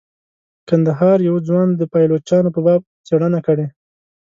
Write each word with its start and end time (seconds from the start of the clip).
کندهار 0.67 1.17
یوه 1.27 1.39
ځوان 1.47 1.67
د 1.75 1.81
پایلوچانو 1.93 2.49
په 2.55 2.59
باب 2.65 2.81
څیړنه 3.07 3.39
کړې. 3.47 3.67